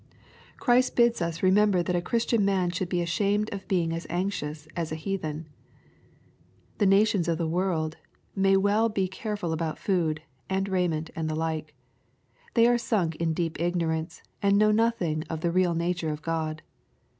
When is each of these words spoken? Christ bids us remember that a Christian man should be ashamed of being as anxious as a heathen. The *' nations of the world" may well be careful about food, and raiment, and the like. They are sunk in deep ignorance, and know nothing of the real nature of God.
Christ 0.57 0.95
bids 0.95 1.21
us 1.21 1.43
remember 1.43 1.83
that 1.83 1.95
a 1.95 2.01
Christian 2.01 2.43
man 2.43 2.71
should 2.71 2.89
be 2.89 3.03
ashamed 3.03 3.53
of 3.53 3.67
being 3.67 3.93
as 3.93 4.07
anxious 4.09 4.67
as 4.75 4.91
a 4.91 4.95
heathen. 4.95 5.47
The 6.79 6.87
*' 6.87 6.87
nations 6.87 7.27
of 7.27 7.37
the 7.37 7.45
world" 7.45 7.97
may 8.35 8.57
well 8.57 8.89
be 8.89 9.07
careful 9.07 9.53
about 9.53 9.77
food, 9.77 10.23
and 10.49 10.67
raiment, 10.67 11.11
and 11.15 11.29
the 11.29 11.35
like. 11.35 11.75
They 12.55 12.65
are 12.65 12.79
sunk 12.79 13.15
in 13.17 13.33
deep 13.35 13.59
ignorance, 13.59 14.23
and 14.41 14.57
know 14.57 14.71
nothing 14.71 15.23
of 15.29 15.41
the 15.41 15.51
real 15.51 15.75
nature 15.75 16.09
of 16.09 16.23
God. 16.23 16.63